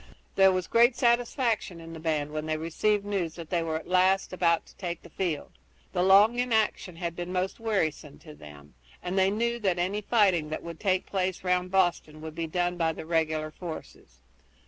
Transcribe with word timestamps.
There 0.33 0.51
was 0.51 0.65
great 0.65 0.95
satisfaction 0.95 1.79
in 1.79 1.93
the 1.93 1.99
band 1.99 2.31
when 2.31 2.47
they 2.47 2.57
received 2.57 3.05
news 3.05 3.35
that 3.35 3.51
they 3.51 3.61
were 3.61 3.75
at 3.77 3.87
last 3.87 4.33
about 4.33 4.65
to 4.65 4.75
take 4.77 5.03
the 5.03 5.11
field. 5.11 5.51
The 5.93 6.01
long 6.01 6.39
inaction 6.39 6.95
had 6.95 7.15
been 7.15 7.31
most 7.31 7.59
wearisome 7.59 8.17
to 8.21 8.33
them, 8.33 8.73
and 9.03 9.15
they 9.15 9.29
knew 9.29 9.59
that 9.59 9.77
any 9.77 10.01
fighting 10.01 10.49
that 10.49 10.63
would 10.63 10.79
take 10.79 11.05
place 11.05 11.43
round 11.43 11.69
Boston 11.69 12.19
would 12.21 12.33
be 12.33 12.47
done 12.47 12.77
by 12.77 12.93
the 12.93 13.05
regular 13.05 13.51
troops. 13.51 14.17